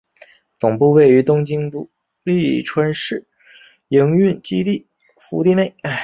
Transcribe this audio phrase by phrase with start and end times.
[0.57, 1.87] 总部位于东京都
[2.23, 3.27] 立川市
[3.89, 4.87] 营运基地
[5.19, 5.75] 敷地内。